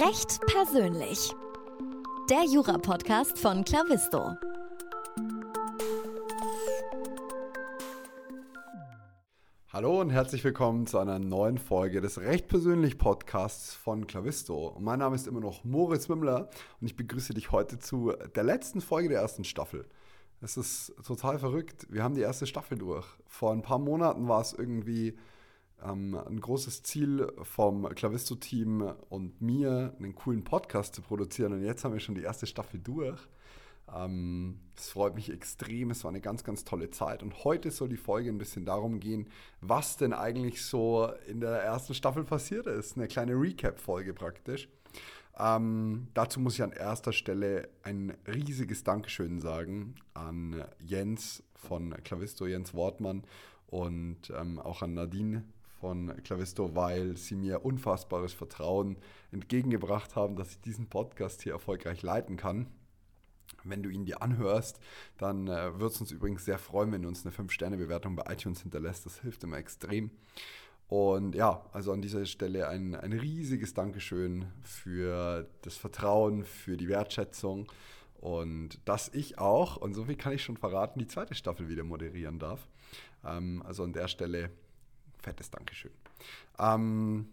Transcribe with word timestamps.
Recht 0.00 0.38
persönlich. 0.46 1.34
Der 2.30 2.44
Jura-Podcast 2.44 3.36
von 3.36 3.64
Clavisto. 3.64 4.36
Hallo 9.72 10.00
und 10.00 10.10
herzlich 10.10 10.44
willkommen 10.44 10.86
zu 10.86 10.98
einer 10.98 11.18
neuen 11.18 11.58
Folge 11.58 12.00
des 12.00 12.20
Recht 12.20 12.46
persönlich 12.46 12.96
Podcasts 12.96 13.74
von 13.74 14.06
Clavisto. 14.06 14.68
Und 14.68 14.84
mein 14.84 15.00
Name 15.00 15.16
ist 15.16 15.26
immer 15.26 15.40
noch 15.40 15.64
Moritz 15.64 16.08
Wimmler 16.08 16.48
und 16.80 16.86
ich 16.86 16.94
begrüße 16.94 17.34
dich 17.34 17.50
heute 17.50 17.80
zu 17.80 18.12
der 18.36 18.44
letzten 18.44 18.80
Folge 18.80 19.08
der 19.08 19.22
ersten 19.22 19.42
Staffel. 19.42 19.84
Es 20.40 20.56
ist 20.56 20.94
total 21.04 21.40
verrückt. 21.40 21.88
Wir 21.90 22.04
haben 22.04 22.14
die 22.14 22.20
erste 22.20 22.46
Staffel 22.46 22.78
durch. 22.78 23.04
Vor 23.26 23.50
ein 23.50 23.62
paar 23.62 23.80
Monaten 23.80 24.28
war 24.28 24.42
es 24.42 24.52
irgendwie 24.52 25.18
ähm, 25.84 26.18
ein 26.28 26.40
großes 26.40 26.82
Ziel 26.82 27.32
vom 27.42 27.88
Clavisto-Team 27.88 28.92
und 29.08 29.40
mir, 29.40 29.94
einen 29.98 30.14
coolen 30.14 30.44
Podcast 30.44 30.94
zu 30.94 31.02
produzieren. 31.02 31.52
Und 31.52 31.62
jetzt 31.62 31.84
haben 31.84 31.92
wir 31.92 32.00
schon 32.00 32.14
die 32.14 32.22
erste 32.22 32.46
Staffel 32.46 32.80
durch. 32.80 33.18
Ähm, 33.94 34.60
es 34.76 34.90
freut 34.90 35.14
mich 35.14 35.30
extrem. 35.30 35.90
Es 35.90 36.04
war 36.04 36.10
eine 36.10 36.20
ganz, 36.20 36.44
ganz 36.44 36.64
tolle 36.64 36.90
Zeit. 36.90 37.22
Und 37.22 37.44
heute 37.44 37.70
soll 37.70 37.88
die 37.88 37.96
Folge 37.96 38.30
ein 38.30 38.38
bisschen 38.38 38.64
darum 38.64 39.00
gehen, 39.00 39.28
was 39.60 39.96
denn 39.96 40.12
eigentlich 40.12 40.62
so 40.62 41.10
in 41.26 41.40
der 41.40 41.62
ersten 41.62 41.94
Staffel 41.94 42.24
passiert 42.24 42.66
ist. 42.66 42.96
Eine 42.96 43.08
kleine 43.08 43.32
Recap-Folge 43.32 44.14
praktisch. 44.14 44.68
Ähm, 45.38 46.08
dazu 46.14 46.40
muss 46.40 46.54
ich 46.54 46.62
an 46.62 46.72
erster 46.72 47.12
Stelle 47.12 47.68
ein 47.82 48.16
riesiges 48.26 48.82
Dankeschön 48.82 49.40
sagen 49.40 49.94
an 50.12 50.64
Jens 50.80 51.44
von 51.54 51.94
Clavisto, 52.02 52.46
Jens 52.46 52.74
Wortmann 52.74 53.22
und 53.68 54.32
ähm, 54.36 54.58
auch 54.58 54.82
an 54.82 54.94
Nadine 54.94 55.44
von 55.80 56.14
Clavisto, 56.22 56.74
weil 56.74 57.16
sie 57.16 57.36
mir 57.36 57.64
unfassbares 57.64 58.32
Vertrauen 58.32 58.96
entgegengebracht 59.32 60.16
haben, 60.16 60.36
dass 60.36 60.50
ich 60.50 60.60
diesen 60.60 60.88
Podcast 60.88 61.42
hier 61.42 61.52
erfolgreich 61.52 62.02
leiten 62.02 62.36
kann. 62.36 62.66
Wenn 63.64 63.82
du 63.82 63.88
ihn 63.88 64.04
dir 64.04 64.22
anhörst, 64.22 64.80
dann 65.16 65.48
äh, 65.48 65.78
wird 65.78 65.92
es 65.92 66.00
uns 66.00 66.10
übrigens 66.10 66.44
sehr 66.44 66.58
freuen, 66.58 66.92
wenn 66.92 67.02
du 67.02 67.08
uns 67.08 67.24
eine 67.24 67.34
5-Sterne-Bewertung 67.34 68.14
bei 68.16 68.32
iTunes 68.32 68.62
hinterlässt. 68.62 69.06
Das 69.06 69.20
hilft 69.20 69.42
immer 69.44 69.56
extrem. 69.56 70.10
Und 70.88 71.34
ja, 71.34 71.64
also 71.72 71.92
an 71.92 72.00
dieser 72.00 72.24
Stelle 72.24 72.68
ein, 72.68 72.94
ein 72.94 73.12
riesiges 73.12 73.74
Dankeschön 73.74 74.46
für 74.62 75.48
das 75.62 75.76
Vertrauen, 75.76 76.44
für 76.44 76.76
die 76.76 76.88
Wertschätzung 76.88 77.70
und 78.20 78.80
dass 78.84 79.08
ich 79.14 79.38
auch, 79.38 79.76
und 79.76 79.94
so 79.94 80.04
viel 80.04 80.16
kann 80.16 80.32
ich 80.32 80.42
schon 80.42 80.56
verraten, 80.56 80.98
die 80.98 81.06
zweite 81.06 81.34
Staffel 81.34 81.68
wieder 81.68 81.84
moderieren 81.84 82.38
darf. 82.38 82.68
Ähm, 83.24 83.62
also 83.64 83.84
an 83.84 83.92
der 83.92 84.08
Stelle 84.08 84.50
fettes 85.28 85.50
Dankeschön. 85.50 85.92
Ähm, 86.58 87.28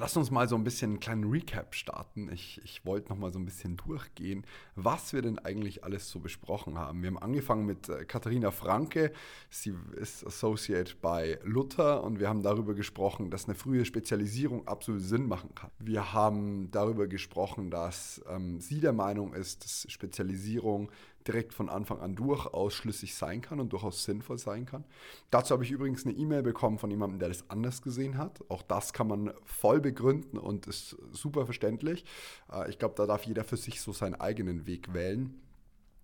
Lass 0.00 0.16
uns 0.16 0.30
mal 0.30 0.48
so 0.48 0.54
ein 0.54 0.64
bisschen 0.64 0.92
einen 0.92 1.00
kleinen 1.00 1.30
Recap 1.30 1.74
starten. 1.74 2.30
Ich, 2.32 2.58
ich 2.64 2.86
wollte 2.86 3.10
noch 3.10 3.18
mal 3.18 3.30
so 3.30 3.38
ein 3.38 3.44
bisschen 3.44 3.76
durchgehen, 3.76 4.46
was 4.74 5.12
wir 5.12 5.20
denn 5.20 5.38
eigentlich 5.38 5.84
alles 5.84 6.08
so 6.08 6.20
besprochen 6.20 6.78
haben. 6.78 7.02
Wir 7.02 7.08
haben 7.08 7.18
angefangen 7.18 7.66
mit 7.66 7.88
äh, 7.90 8.06
Katharina 8.06 8.50
Franke. 8.50 9.12
Sie 9.50 9.74
ist 10.00 10.26
Associate 10.26 10.94
bei 11.02 11.38
Luther 11.42 12.02
und 12.02 12.18
wir 12.18 12.30
haben 12.30 12.42
darüber 12.42 12.72
gesprochen, 12.72 13.30
dass 13.30 13.44
eine 13.44 13.54
frühe 13.54 13.84
Spezialisierung 13.84 14.66
absolut 14.66 15.02
Sinn 15.02 15.26
machen 15.26 15.54
kann. 15.54 15.70
Wir 15.78 16.14
haben 16.14 16.70
darüber 16.70 17.06
gesprochen, 17.06 17.70
dass 17.70 18.22
ähm, 18.26 18.58
sie 18.58 18.80
der 18.80 18.94
Meinung 18.94 19.34
ist, 19.34 19.64
dass 19.64 19.86
Spezialisierung 19.90 20.90
direkt 21.26 21.52
von 21.52 21.68
Anfang 21.68 22.00
an 22.00 22.14
durchaus 22.14 22.74
schlüssig 22.74 23.14
sein 23.14 23.40
kann 23.40 23.60
und 23.60 23.72
durchaus 23.72 24.04
sinnvoll 24.04 24.38
sein 24.38 24.66
kann. 24.66 24.84
Dazu 25.30 25.52
habe 25.52 25.64
ich 25.64 25.70
übrigens 25.70 26.06
eine 26.06 26.14
E-Mail 26.14 26.42
bekommen 26.42 26.78
von 26.78 26.90
jemandem, 26.90 27.18
der 27.18 27.28
das 27.28 27.48
anders 27.50 27.82
gesehen 27.82 28.16
hat. 28.16 28.42
Auch 28.48 28.62
das 28.62 28.92
kann 28.92 29.08
man 29.08 29.32
voll 29.44 29.80
begründen 29.80 30.38
und 30.38 30.66
ist 30.66 30.96
super 31.12 31.44
verständlich. 31.44 32.04
Äh, 32.52 32.70
ich 32.70 32.78
glaube, 32.78 32.94
da 32.96 33.06
darf 33.06 33.24
jeder 33.24 33.44
für 33.44 33.56
sich 33.56 33.80
so 33.80 33.92
seinen 33.92 34.14
eigenen 34.14 34.66
Weg 34.66 34.94
wählen. 34.94 35.40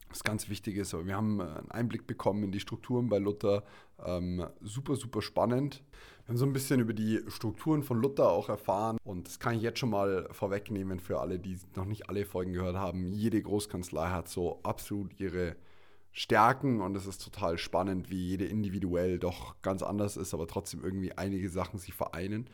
Das 0.08 0.22
ganz 0.22 0.48
Wichtige 0.48 0.82
ist, 0.82 0.92
wir 0.92 1.16
haben 1.16 1.40
einen 1.40 1.70
Einblick 1.70 2.06
bekommen 2.06 2.44
in 2.44 2.52
die 2.52 2.60
Strukturen 2.60 3.08
bei 3.08 3.18
Luther. 3.18 3.64
Ähm, 4.04 4.46
super, 4.60 4.96
super 4.96 5.20
spannend. 5.20 5.82
Wir 6.26 6.32
haben 6.32 6.38
so 6.38 6.46
ein 6.46 6.52
bisschen 6.52 6.80
über 6.80 6.92
die 6.92 7.22
Strukturen 7.28 7.84
von 7.84 8.02
Luther 8.02 8.28
auch 8.28 8.48
erfahren 8.48 8.98
und 9.04 9.28
das 9.28 9.38
kann 9.38 9.54
ich 9.54 9.62
jetzt 9.62 9.78
schon 9.78 9.90
mal 9.90 10.26
vorwegnehmen 10.32 10.98
für 10.98 11.20
alle, 11.20 11.38
die 11.38 11.56
noch 11.76 11.84
nicht 11.84 12.08
alle 12.10 12.24
Folgen 12.26 12.52
gehört 12.52 12.74
haben. 12.74 13.06
Jede 13.06 13.40
Großkanzlei 13.40 14.08
hat 14.08 14.28
so 14.28 14.58
absolut 14.64 15.20
ihre 15.20 15.54
Stärken 16.18 16.80
und 16.80 16.96
es 16.96 17.06
ist 17.06 17.22
total 17.22 17.58
spannend, 17.58 18.08
wie 18.08 18.28
jede 18.28 18.46
individuell 18.46 19.18
doch 19.18 19.60
ganz 19.60 19.82
anders 19.82 20.16
ist, 20.16 20.32
aber 20.32 20.46
trotzdem 20.46 20.82
irgendwie 20.82 21.12
einige 21.12 21.50
Sachen 21.50 21.78
sich 21.78 21.92
vereinen. 21.92 22.48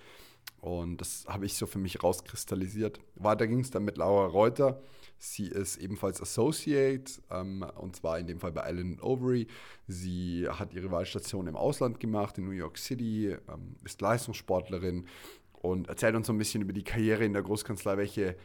Und 0.61 1.01
das 1.01 1.27
habe 1.29 1.47
ich 1.47 1.55
so 1.55 1.67
für 1.67 1.79
mich 1.79 2.03
rauskristallisiert. 2.03 2.99
Weiter 3.15 3.47
ging 3.47 3.61
es 3.61 3.71
dann 3.71 3.85
mit 3.85 3.99
Laura 3.99 4.27
Reuter. 4.27 4.83
Sie 5.17 5.47
ist 5.47 5.77
ebenfalls 5.77 6.21
Associate 6.21 7.05
ähm, 7.31 7.65
und 7.77 7.95
zwar 7.95 8.19
in 8.19 8.27
dem 8.27 8.41
Fall 8.41 8.51
bei 8.51 8.69
Island 8.69 9.01
Overy. 9.01 9.47
Sie 9.87 10.49
hat 10.49 10.75
ihre 10.75 10.91
Wahlstation 10.91 11.47
im 11.47 11.55
Ausland 11.55 12.01
gemacht, 12.01 12.39
in 12.39 12.47
New 12.47 12.51
York 12.51 12.79
City, 12.79 13.29
ähm, 13.29 13.77
ist 13.85 14.01
Leistungssportlerin 14.01 15.07
und 15.53 15.89
erzählt 15.89 16.17
uns 16.17 16.27
so 16.27 16.33
ein 16.33 16.39
bisschen 16.39 16.63
über 16.63 16.73
die 16.73 16.83
Karriere 16.83 17.25
in 17.25 17.33
der 17.33 17.43
Großkanzlei. 17.43 17.97
Welche 17.97 18.37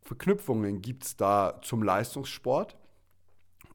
Verknüpfungen 0.00 0.82
gibt 0.82 1.04
es 1.04 1.16
da 1.16 1.60
zum 1.62 1.84
Leistungssport? 1.84 2.76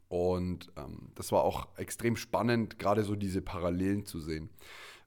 Und 0.10 0.72
ähm, 0.78 1.10
das 1.16 1.32
war 1.32 1.44
auch 1.44 1.68
extrem 1.78 2.16
spannend, 2.16 2.80
gerade 2.80 3.04
so 3.04 3.16
diese 3.16 3.42
Parallelen 3.42 4.06
zu 4.06 4.20
sehen. 4.20 4.50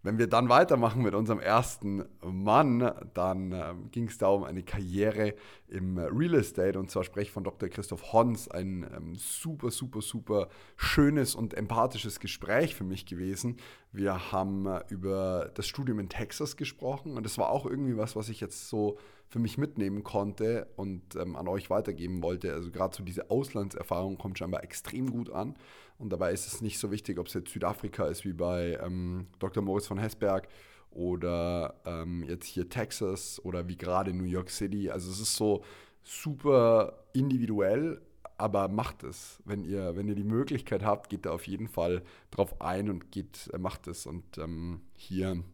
Wenn 0.03 0.17
wir 0.17 0.29
dann 0.29 0.49
weitermachen 0.49 1.03
mit 1.03 1.15
unserem 1.15 1.41
ersten 1.41 2.05
Mann, 2.23 2.91
dann 3.13 3.53
äh, 3.53 3.75
ging 3.91 4.09
es 4.09 4.17
da 4.17 4.29
um 4.29 4.45
eine 4.45 4.63
Karriere 4.63 5.35
im 5.69 5.99
Real 5.99 6.35
Estate 6.35 6.79
und 6.79 6.91
zwar 6.91 7.05
spreche 7.05 7.29
ich 7.29 7.33
von 7.33 7.45
Dr. 7.45 7.69
Christoph 7.69 8.15
Hons, 8.15 8.49
ein 8.49 8.91
ähm, 8.97 9.15
super, 9.15 9.71
super, 9.71 10.01
super 10.01 10.49
schönes 10.77 11.35
und 11.35 11.53
empathisches 11.53 12.19
Gespräch 12.19 12.75
für 12.75 12.85
mich 12.85 13.05
gewesen. 13.05 13.59
Wir 13.93 14.33
haben 14.33 14.65
äh, 14.65 14.83
über 14.89 15.51
das 15.55 15.67
Studium 15.67 15.99
in 15.99 16.09
Texas 16.09 16.57
gesprochen 16.57 17.19
und 17.19 17.25
das 17.25 17.37
war 17.37 17.51
auch 17.51 17.67
irgendwie 17.67 17.99
was, 17.99 18.17
was 18.17 18.31
ich 18.31 18.41
jetzt 18.41 18.71
so 18.71 18.97
für 19.31 19.39
mich 19.39 19.57
mitnehmen 19.59 20.03
konnte 20.03 20.67
und 20.77 21.15
ähm, 21.15 21.37
an 21.37 21.47
euch 21.47 21.71
weitergeben 21.71 22.23
wollte. 22.23 22.53
Also 22.53 22.71
gerade 22.73 22.95
so 22.97 23.05
diese 23.05 23.31
Auslandserfahrung 23.31 24.19
kommt 24.19 24.39
scheinbar 24.39 24.65
extrem 24.65 25.09
gut 25.09 25.31
an. 25.31 25.55
Und 25.99 26.11
dabei 26.11 26.33
ist 26.33 26.47
es 26.47 26.61
nicht 26.61 26.79
so 26.81 26.91
wichtig, 26.91 27.19
ob 27.19 27.29
es 27.29 27.35
jetzt 27.35 27.53
Südafrika 27.53 28.07
ist 28.07 28.25
wie 28.25 28.33
bei 28.33 28.79
ähm, 28.85 29.29
Dr. 29.39 29.63
Moritz 29.63 29.87
von 29.87 29.99
Hesberg 29.99 30.49
oder 30.91 31.75
ähm, 31.85 32.25
jetzt 32.25 32.47
hier 32.47 32.69
Texas 32.69 33.41
oder 33.45 33.69
wie 33.69 33.77
gerade 33.77 34.13
New 34.13 34.25
York 34.25 34.51
City. 34.51 34.91
Also 34.91 35.11
es 35.11 35.21
ist 35.21 35.37
so 35.37 35.63
super 36.03 37.05
individuell, 37.13 38.01
aber 38.37 38.67
macht 38.67 39.05
es. 39.05 39.41
Wenn 39.45 39.63
ihr, 39.63 39.95
wenn 39.95 40.09
ihr 40.09 40.17
die 40.17 40.25
Möglichkeit 40.25 40.83
habt, 40.83 41.09
geht 41.09 41.27
da 41.27 41.31
auf 41.31 41.47
jeden 41.47 41.69
Fall 41.69 42.03
drauf 42.33 42.61
ein 42.61 42.91
und 42.91 43.13
geht, 43.13 43.49
äh, 43.53 43.59
macht 43.59 43.87
es. 43.87 44.07
Und 44.07 44.39
ähm, 44.39 44.81
hier 44.97 45.45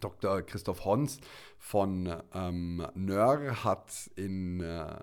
Dr. 0.00 0.42
Christoph 0.42 0.84
Hons 0.84 1.18
von 1.58 2.14
ähm, 2.34 2.86
NÖR 2.94 3.64
hat 3.64 4.10
in 4.16 4.60
äh, 4.60 4.96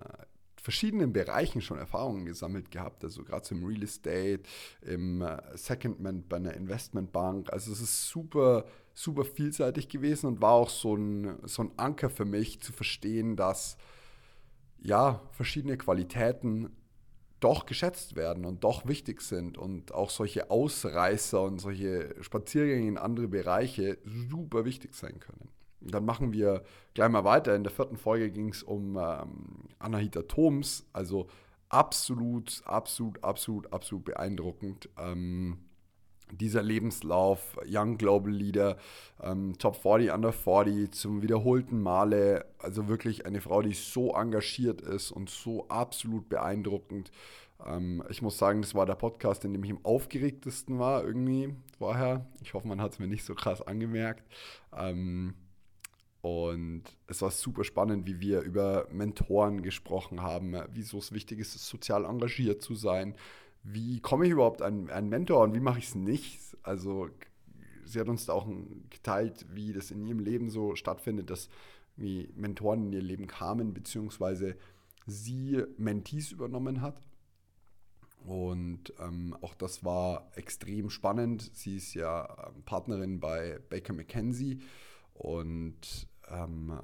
verschiedenen 0.64 1.12
Bereichen 1.12 1.62
schon 1.62 1.78
Erfahrungen 1.78 2.26
gesammelt 2.26 2.72
gehabt, 2.72 3.04
also 3.04 3.24
gerade 3.24 3.54
im 3.54 3.66
Real 3.66 3.84
Estate, 3.84 4.44
im 4.82 5.22
äh, 5.22 5.38
Secondment 5.56 6.30
bei 6.30 6.38
einer 6.38 6.54
Investmentbank. 6.54 7.52
Also 7.52 7.74
es 7.74 7.82
ist 7.82 8.08
super, 8.08 8.66
super 8.94 9.26
vielseitig 9.26 9.90
gewesen 9.90 10.28
und 10.28 10.42
war 10.42 10.54
auch 10.54 10.70
so 10.70 10.96
ein, 10.96 11.38
so 11.44 11.64
ein 11.64 11.72
Anker 11.76 12.10
für 12.10 12.26
mich 12.26 12.62
zu 12.62 12.72
verstehen, 12.72 13.36
dass 13.36 13.78
ja, 14.80 15.22
verschiedene 15.32 15.78
Qualitäten 15.78 16.70
doch 17.44 17.66
geschätzt 17.66 18.16
werden 18.16 18.46
und 18.46 18.64
doch 18.64 18.88
wichtig 18.88 19.22
sind 19.22 19.58
und 19.58 19.94
auch 19.94 20.10
solche 20.10 20.50
Ausreißer 20.50 21.42
und 21.42 21.60
solche 21.60 22.16
Spaziergänge 22.22 22.88
in 22.88 22.98
andere 22.98 23.28
Bereiche 23.28 23.98
super 24.06 24.66
wichtig 24.66 24.96
sein 24.96 25.20
können. 25.20 25.50
dann 25.82 26.06
machen 26.06 26.32
wir 26.32 26.64
gleich 26.94 27.10
mal 27.10 27.26
weiter. 27.26 27.56
In 27.56 27.64
der 27.64 27.72
vierten 27.74 27.98
Folge 27.98 28.32
ging 28.32 28.50
es 28.50 28.64
um 28.64 28.98
ähm, 28.98 29.68
Anahita 29.80 30.22
Thoms, 30.22 30.86
also 30.94 31.28
absolut, 31.68 32.62
absolut, 32.66 33.22
absolut, 33.24 33.74
absolut 33.74 34.06
beeindruckend. 34.06 34.90
Ähm, 34.98 35.58
dieser 36.38 36.64
Lebenslauf, 36.64 37.58
Young 37.68 37.98
Global 37.98 38.32
Leader, 38.32 38.78
ähm, 39.22 39.58
Top 39.58 39.76
40, 39.76 40.12
Under 40.12 40.32
40, 40.32 40.92
zum 40.92 41.22
wiederholten 41.22 41.82
Male. 41.82 42.46
Also 42.60 42.88
wirklich 42.88 43.26
eine 43.26 43.42
Frau, 43.42 43.62
die 43.62 43.74
so 43.74 44.14
engagiert 44.14 44.82
ist 44.82 45.12
und 45.12 45.30
so 45.30 45.68
absolut 45.68 46.30
beeindruckend. 46.30 47.12
Ähm, 47.66 48.04
ich 48.10 48.22
muss 48.22 48.38
sagen, 48.38 48.62
das 48.62 48.76
war 48.76 48.86
der 48.86 48.96
Podcast, 48.96 49.46
in 49.46 49.54
dem 49.54 49.64
ich 49.64 49.72
am 49.72 49.84
aufgeregtesten 49.84 50.80
war 50.80 51.04
irgendwie 51.04 51.54
vorher. 51.78 52.26
Ich 52.42 52.54
hoffe, 52.54 52.68
man 52.68 52.82
hat 52.82 52.94
es 52.94 53.00
mir 53.00 53.08
nicht 53.08 53.24
so 53.24 53.36
krass 53.36 53.62
angemerkt. 53.62 54.24
Ähm, 54.76 55.36
und 56.22 56.84
es 57.08 57.22
war 57.22 57.32
super 57.32 57.66
spannend, 57.66 58.08
wie 58.08 58.22
wir 58.22 58.42
über 58.42 58.88
Mentoren 58.90 59.62
gesprochen 59.62 60.22
haben, 60.22 60.56
wieso 60.72 61.00
es 61.00 61.12
wichtig 61.12 61.40
ist, 61.40 61.52
sozial 61.60 62.06
engagiert 62.06 62.62
zu 62.62 62.76
sein, 62.76 63.16
wie 63.64 64.00
komme 64.02 64.26
ich 64.26 64.32
überhaupt 64.32 64.62
an 64.62 64.90
einen 64.90 65.10
Mentor 65.10 65.42
und 65.42 65.54
wie 65.54 65.60
mache 65.60 65.80
ich 65.80 65.88
es 65.88 65.96
nicht? 65.96 66.40
Also 66.64 67.10
sie 67.86 68.00
hat 68.00 68.10
uns 68.10 68.26
da 68.26 68.34
auch 68.34 68.48
geteilt, 68.90 69.46
wie 69.54 69.74
das 69.74 69.92
in 69.92 70.06
ihrem 70.06 70.20
Leben 70.20 70.50
so 70.50 70.76
stattfindet, 70.76 71.30
dass 71.30 71.50
wie 71.96 72.30
Mentoren 72.36 72.88
in 72.88 72.94
ihr 72.94 73.02
Leben 73.02 73.28
kamen, 73.28 73.74
beziehungsweise 73.74 74.58
sie 75.06 75.64
Mentees 75.78 76.32
übernommen 76.32 76.82
hat. 76.82 77.00
Und 78.26 78.94
ähm, 79.00 79.36
auch 79.42 79.54
das 79.54 79.84
war 79.84 80.32
extrem 80.36 80.90
spannend. 80.90 81.52
Sie 81.54 81.76
ist 81.76 81.94
ja 81.94 82.48
ähm, 82.48 82.64
Partnerin 82.64 83.20
bei 83.20 83.60
Baker 83.70 83.94
McKenzie 83.94 84.62
und 85.14 86.08
ähm, 86.30 86.80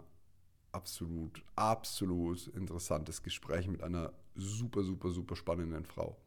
absolut, 0.72 1.44
absolut 1.56 2.48
interessantes 2.48 3.24
Gespräch 3.24 3.68
mit 3.68 3.82
einer 3.82 4.12
super, 4.36 4.84
super, 4.84 5.12
super 5.12 5.36
spannenden 5.36 5.86
Frau. 5.86 6.18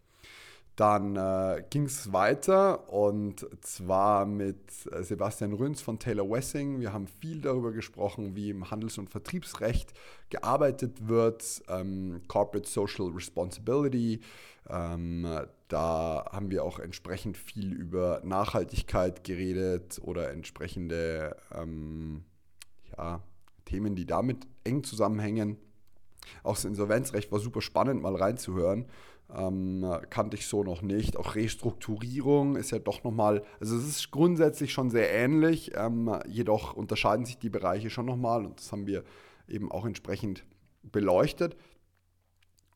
Dann 0.76 1.16
äh, 1.16 1.64
ging 1.69 1.84
es 1.84 2.14
weiter 2.14 2.90
und 2.90 3.46
zwar 3.60 4.24
mit 4.24 4.56
äh, 4.90 5.02
Sebastian 5.02 5.52
Rünz 5.52 5.82
von 5.82 5.98
Taylor 5.98 6.28
Wessing. 6.30 6.80
Wir 6.80 6.94
haben 6.94 7.06
viel 7.06 7.42
darüber 7.42 7.72
gesprochen, 7.72 8.34
wie 8.36 8.48
im 8.48 8.70
Handels- 8.70 8.96
und 8.96 9.10
Vertriebsrecht 9.10 9.92
gearbeitet 10.30 11.08
wird, 11.08 11.62
ähm, 11.69 12.22
Corporate 12.26 12.66
Social 12.66 13.08
Responsibility. 13.08 14.20
Ähm, 14.70 15.28
da 15.69 16.24
haben 16.32 16.50
wir 16.50 16.64
auch 16.64 16.78
entsprechend 16.78 17.36
viel 17.36 17.72
über 17.74 18.22
Nachhaltigkeit 18.24 19.24
geredet 19.24 20.00
oder 20.02 20.30
entsprechende 20.30 21.36
ähm, 21.54 22.24
ja, 22.96 23.22
Themen, 23.66 23.94
die 23.94 24.06
damit 24.06 24.46
eng 24.64 24.84
zusammenhängen. 24.84 25.58
Auch 26.42 26.54
das 26.54 26.64
Insolvenzrecht 26.64 27.30
war 27.32 27.40
super 27.40 27.60
spannend, 27.60 28.00
mal 28.00 28.14
reinzuhören. 28.14 28.86
Ähm, 29.34 29.87
kannte 30.11 30.37
ich 30.37 30.46
so 30.46 30.62
noch 30.62 30.82
nicht. 30.82 31.17
Auch 31.17 31.34
Restrukturierung 31.34 32.56
ist 32.56 32.70
ja 32.70 32.79
doch 32.79 33.02
nochmal, 33.02 33.43
also 33.61 33.76
es 33.76 33.87
ist 33.87 34.11
grundsätzlich 34.11 34.73
schon 34.73 34.90
sehr 34.90 35.11
ähnlich, 35.11 35.73
ähm, 35.75 36.14
jedoch 36.29 36.75
unterscheiden 36.75 37.25
sich 37.25 37.38
die 37.38 37.49
Bereiche 37.49 37.88
schon 37.88 38.06
nochmal 38.06 38.44
und 38.44 38.58
das 38.58 38.73
haben 38.73 38.87
wir 38.87 39.05
eben 39.49 39.73
auch 39.73 39.87
entsprechend 39.87 40.44
beleuchtet. 40.82 41.56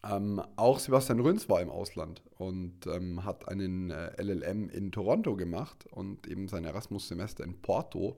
Ähm, 0.02 0.40
auch 0.56 0.78
Sebastian 0.78 1.20
Rünz 1.20 1.48
war 1.48 1.60
im 1.60 1.70
Ausland 1.70 2.22
und 2.38 2.86
ähm, 2.86 3.24
hat 3.24 3.48
einen 3.48 3.90
äh, 3.90 4.22
LLM 4.22 4.68
in 4.70 4.92
Toronto 4.92 5.36
gemacht 5.36 5.86
und 5.90 6.26
eben 6.26 6.48
sein 6.48 6.64
Erasmus-Semester 6.64 7.44
in 7.44 7.60
Porto. 7.60 8.16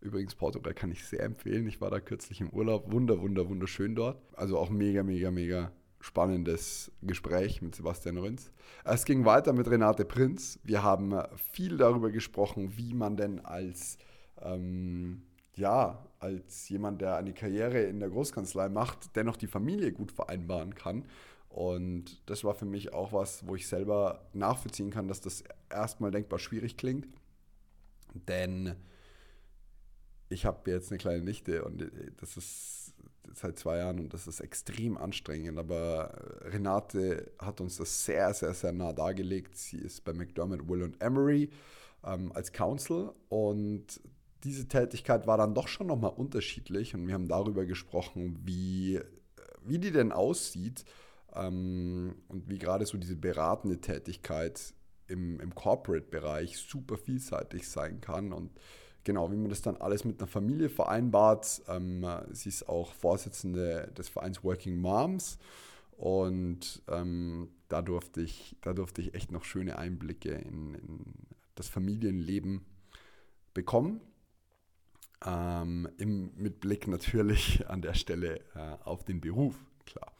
Übrigens, 0.00 0.34
Portugal 0.34 0.74
kann 0.74 0.90
ich 0.90 1.04
sehr 1.04 1.22
empfehlen. 1.22 1.66
Ich 1.66 1.80
war 1.80 1.90
da 1.90 2.00
kürzlich 2.00 2.40
im 2.40 2.50
Urlaub. 2.50 2.90
Wunder, 2.90 3.20
wunder, 3.20 3.48
wunderschön 3.48 3.94
dort. 3.94 4.18
Also 4.34 4.58
auch 4.58 4.70
mega, 4.70 5.02
mega, 5.02 5.30
mega 5.30 5.72
spannendes 6.00 6.90
Gespräch 7.02 7.62
mit 7.62 7.74
Sebastian 7.74 8.16
Rünz. 8.16 8.50
Es 8.84 9.04
ging 9.04 9.24
weiter 9.24 9.52
mit 9.52 9.68
Renate 9.70 10.04
Prinz. 10.04 10.58
Wir 10.64 10.82
haben 10.82 11.20
viel 11.52 11.76
darüber 11.76 12.10
gesprochen, 12.10 12.76
wie 12.76 12.94
man 12.94 13.16
denn 13.16 13.44
als, 13.44 13.98
ähm, 14.40 15.22
ja, 15.54 16.06
als 16.18 16.68
jemand, 16.68 17.02
der 17.02 17.16
eine 17.16 17.34
Karriere 17.34 17.82
in 17.82 18.00
der 18.00 18.08
Großkanzlei 18.08 18.68
macht, 18.68 19.14
dennoch 19.14 19.36
die 19.36 19.46
Familie 19.46 19.92
gut 19.92 20.10
vereinbaren 20.10 20.74
kann. 20.74 21.04
Und 21.50 22.22
das 22.26 22.44
war 22.44 22.54
für 22.54 22.64
mich 22.64 22.94
auch 22.94 23.12
was, 23.12 23.46
wo 23.46 23.54
ich 23.56 23.68
selber 23.68 24.28
nachvollziehen 24.32 24.90
kann, 24.90 25.08
dass 25.08 25.20
das 25.20 25.44
erstmal 25.68 26.12
denkbar 26.12 26.38
schwierig 26.38 26.76
klingt. 26.76 27.08
Denn 28.14 28.74
ich 30.28 30.46
habe 30.46 30.70
jetzt 30.70 30.90
eine 30.90 30.98
kleine 30.98 31.22
Nichte 31.22 31.64
und 31.64 31.90
das 32.18 32.36
ist 32.36 32.94
seit 33.34 33.58
zwei 33.58 33.78
Jahren 33.78 34.00
und 34.00 34.12
das 34.14 34.26
ist 34.26 34.40
extrem 34.40 34.96
anstrengend. 34.96 35.58
Aber 35.58 36.12
Renate 36.42 37.32
hat 37.38 37.60
uns 37.60 37.76
das 37.76 38.04
sehr, 38.04 38.32
sehr, 38.34 38.54
sehr 38.54 38.72
nah 38.72 38.92
dargelegt. 38.92 39.56
Sie 39.56 39.78
ist 39.78 40.04
bei 40.04 40.12
McDermott, 40.12 40.68
Will 40.68 40.82
und 40.82 41.02
Emery 41.02 41.50
ähm, 42.04 42.32
als 42.32 42.52
Counsel 42.52 43.12
und 43.28 44.00
diese 44.44 44.68
Tätigkeit 44.68 45.26
war 45.26 45.36
dann 45.36 45.54
doch 45.54 45.68
schon 45.68 45.86
nochmal 45.86 46.12
unterschiedlich 46.16 46.94
und 46.94 47.06
wir 47.06 47.14
haben 47.14 47.28
darüber 47.28 47.66
gesprochen, 47.66 48.38
wie, 48.44 49.00
wie 49.64 49.78
die 49.78 49.90
denn 49.90 50.12
aussieht 50.12 50.84
ähm, 51.34 52.14
und 52.28 52.48
wie 52.48 52.58
gerade 52.58 52.86
so 52.86 52.96
diese 52.96 53.16
beratende 53.16 53.80
Tätigkeit 53.80 54.74
im, 55.08 55.40
im 55.40 55.54
Corporate-Bereich 55.54 56.56
super 56.56 56.96
vielseitig 56.96 57.68
sein 57.68 58.00
kann 58.00 58.32
und 58.32 58.50
genau, 59.04 59.30
wie 59.30 59.36
man 59.36 59.48
das 59.48 59.62
dann 59.62 59.76
alles 59.76 60.04
mit 60.04 60.20
einer 60.20 60.28
Familie 60.28 60.68
vereinbart. 60.68 61.62
Ähm, 61.68 62.06
sie 62.32 62.48
ist 62.48 62.68
auch 62.68 62.92
Vorsitzende 62.92 63.92
des 63.96 64.08
Vereins 64.08 64.42
Working 64.44 64.80
Moms 64.80 65.38
und 66.00 66.82
ähm, 66.88 67.48
da, 67.68 67.82
durfte 67.82 68.22
ich, 68.22 68.56
da 68.62 68.72
durfte 68.72 69.02
ich 69.02 69.14
echt 69.14 69.32
noch 69.32 69.44
schöne 69.44 69.78
Einblicke 69.78 70.30
in, 70.30 70.74
in 70.74 71.04
das 71.54 71.68
Familienleben 71.68 72.64
bekommen. 73.52 74.00
Ähm, 75.26 75.86
im, 75.98 76.32
mit 76.36 76.60
Blick 76.60 76.88
natürlich 76.88 77.68
an 77.68 77.82
der 77.82 77.92
Stelle 77.92 78.40
äh, 78.54 78.76
auf 78.84 79.04
den 79.04 79.20
Beruf, 79.20 79.54
klar. 79.84 80.14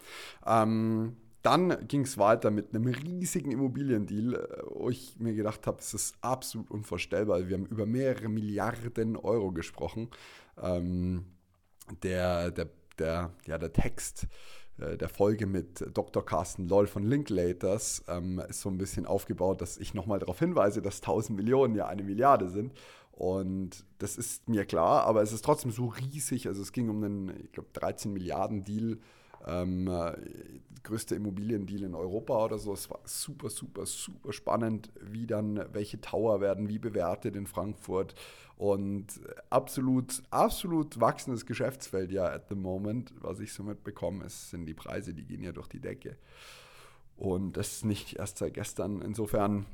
Ähm, 0.44 1.17
dann 1.42 1.87
ging 1.88 2.02
es 2.02 2.19
weiter 2.19 2.50
mit 2.50 2.75
einem 2.75 2.87
riesigen 2.87 3.50
Immobiliendeal, 3.52 4.34
äh, 4.34 4.62
wo 4.69 4.90
ich 4.90 5.19
mir 5.19 5.34
gedacht 5.34 5.66
habe, 5.66 5.78
es 5.78 5.94
ist 5.94 6.14
absolut 6.20 6.70
unvorstellbar. 6.70 7.48
Wir 7.48 7.56
haben 7.56 7.66
über 7.66 7.87
mehrere 7.87 8.28
Milliarden 8.28 9.16
Euro 9.16 9.52
gesprochen. 9.52 10.08
Ähm, 10.60 11.25
der, 12.02 12.50
der, 12.50 12.69
der, 12.98 13.32
ja, 13.46 13.58
der 13.58 13.72
Text 13.72 14.26
äh, 14.78 14.96
der 14.96 15.08
Folge 15.08 15.46
mit 15.46 15.84
Dr. 15.94 16.25
Carsten 16.25 16.69
Loll 16.69 16.87
von 16.87 17.04
Linklaters 17.04 18.04
ähm, 18.08 18.40
ist 18.48 18.60
so 18.60 18.69
ein 18.69 18.78
bisschen 18.78 19.06
aufgebaut, 19.06 19.60
dass 19.60 19.78
ich 19.78 19.94
nochmal 19.94 20.19
darauf 20.19 20.38
hinweise, 20.38 20.82
dass 20.82 20.96
1000 20.96 21.37
Millionen 21.37 21.75
ja 21.75 21.87
eine 21.87 22.02
Milliarde 22.02 22.48
sind. 22.48 22.72
Und 23.12 23.84
das 23.98 24.16
ist 24.16 24.48
mir 24.48 24.64
klar, 24.64 25.04
aber 25.04 25.22
es 25.22 25.32
ist 25.32 25.44
trotzdem 25.44 25.70
so 25.70 25.87
riesig. 25.87 26.46
Also 26.46 26.62
es 26.62 26.72
ging 26.72 26.88
um 26.88 27.02
einen, 27.02 27.44
ich 27.44 27.52
glaube, 27.52 27.69
13 27.75 28.12
Milliarden 28.12 28.64
Deal 28.64 28.98
ähm, 29.46 29.88
äh, 29.88 30.12
größte 30.82 31.14
Immobiliendeal 31.14 31.82
in 31.82 31.94
Europa 31.94 32.44
oder 32.44 32.58
so. 32.58 32.72
Es 32.72 32.90
war 32.90 33.00
super, 33.04 33.50
super, 33.50 33.87
super 33.87 34.32
spannend, 34.32 34.90
wie 35.00 35.26
dann 35.26 35.64
welche 35.72 36.00
Tower 36.00 36.40
werden 36.40 36.69
wie 36.69 36.78
bewertet 36.78 37.37
in 37.37 37.46
Frankfurt. 37.46 38.14
Und 38.56 39.06
absolut, 39.48 40.22
absolut 40.31 41.00
wachsendes 41.00 41.46
Geschäftsfeld 41.46 42.12
ja 42.12 42.26
at 42.26 42.48
the 42.48 42.54
moment, 42.54 43.14
was 43.20 43.40
ich 43.40 43.52
so 43.52 43.62
mitbekomme, 43.62 44.25
ist, 44.25 44.50
sind 44.50 44.66
die 44.66 44.75
Preise, 44.75 45.14
die 45.14 45.25
gehen 45.25 45.42
ja 45.42 45.52
durch 45.52 45.69
die 45.69 45.81
Decke. 45.81 46.16
Und 47.16 47.56
das 47.56 47.72
ist 47.72 47.84
nicht 47.84 48.19
erst 48.19 48.38
seit 48.38 48.54
gestern. 48.54 49.02
Insofern 49.02 49.66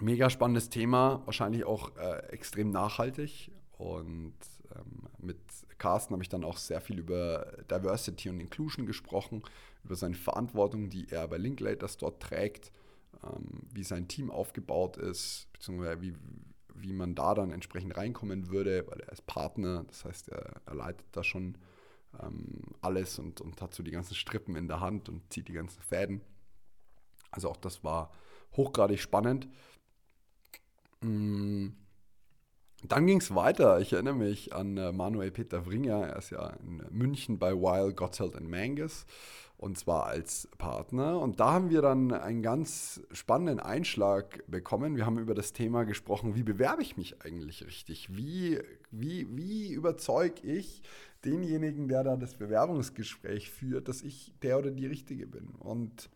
mega 0.00 0.30
spannendes 0.30 0.70
Thema, 0.70 1.22
wahrscheinlich 1.24 1.64
auch 1.64 1.96
äh, 1.96 2.18
extrem 2.30 2.70
nachhaltig. 2.70 3.50
Und 3.78 4.34
ähm, 4.76 5.08
mit 5.18 5.38
Carsten 5.78 6.12
habe 6.12 6.22
ich 6.22 6.28
dann 6.28 6.44
auch 6.44 6.56
sehr 6.56 6.80
viel 6.80 6.98
über 6.98 7.46
Diversity 7.70 8.28
und 8.28 8.40
Inclusion 8.40 8.86
gesprochen, 8.86 9.42
über 9.84 9.96
seine 9.96 10.14
Verantwortung, 10.14 10.90
die 10.90 11.10
er 11.10 11.28
bei 11.28 11.38
Linklaters 11.38 11.96
dort 11.96 12.22
trägt, 12.22 12.72
ähm, 13.22 13.62
wie 13.72 13.84
sein 13.84 14.08
Team 14.08 14.30
aufgebaut 14.30 14.96
ist, 14.96 15.48
beziehungsweise 15.52 16.00
wie, 16.00 16.14
wie 16.74 16.92
man 16.92 17.14
da 17.14 17.34
dann 17.34 17.52
entsprechend 17.52 17.96
reinkommen 17.96 18.48
würde, 18.48 18.86
weil 18.88 19.00
er 19.00 19.12
ist 19.12 19.26
Partner, 19.26 19.84
das 19.84 20.04
heißt, 20.04 20.28
er, 20.28 20.60
er 20.66 20.74
leitet 20.74 21.06
da 21.12 21.24
schon 21.24 21.56
ähm, 22.20 22.62
alles 22.80 23.18
und, 23.18 23.40
und 23.40 23.60
hat 23.60 23.74
so 23.74 23.82
die 23.82 23.90
ganzen 23.90 24.14
Strippen 24.14 24.56
in 24.56 24.68
der 24.68 24.80
Hand 24.80 25.08
und 25.08 25.32
zieht 25.32 25.48
die 25.48 25.52
ganzen 25.52 25.82
Fäden. 25.82 26.20
Also 27.30 27.50
auch 27.50 27.56
das 27.56 27.84
war 27.84 28.12
hochgradig 28.56 29.00
spannend. 29.00 29.48
Mm. 31.00 31.68
Dann 32.84 33.06
ging 33.06 33.18
es 33.18 33.34
weiter. 33.34 33.80
Ich 33.80 33.92
erinnere 33.92 34.14
mich 34.14 34.54
an 34.54 34.76
äh, 34.76 34.92
Manuel 34.92 35.32
Peter 35.32 35.64
Vringer. 35.64 36.06
Er 36.08 36.16
ist 36.16 36.30
ja 36.30 36.50
in 36.62 36.82
München 36.90 37.38
bei 37.38 37.52
Weil, 37.52 37.92
Gottschalk 37.92 38.36
und 38.36 38.48
Mangus 38.48 39.04
und 39.58 39.76
zwar 39.76 40.06
als 40.06 40.48
Partner. 40.56 41.20
Und 41.20 41.40
da 41.40 41.52
haben 41.52 41.70
wir 41.70 41.82
dann 41.82 42.12
einen 42.12 42.42
ganz 42.42 43.02
spannenden 43.10 43.58
Einschlag 43.58 44.44
bekommen. 44.46 44.96
Wir 44.96 45.04
haben 45.04 45.18
über 45.18 45.34
das 45.34 45.52
Thema 45.52 45.84
gesprochen, 45.84 46.36
wie 46.36 46.44
bewerbe 46.44 46.82
ich 46.82 46.96
mich 46.96 47.20
eigentlich 47.22 47.66
richtig? 47.66 48.16
Wie, 48.16 48.60
wie, 48.92 49.26
wie 49.36 49.72
überzeuge 49.72 50.40
ich 50.42 50.82
denjenigen, 51.24 51.88
der 51.88 52.04
da 52.04 52.16
das 52.16 52.36
Bewerbungsgespräch 52.36 53.50
führt, 53.50 53.88
dass 53.88 54.02
ich 54.02 54.32
der 54.42 54.58
oder 54.58 54.70
die 54.70 54.86
Richtige 54.86 55.26
bin? 55.26 55.48
Und 55.58 56.08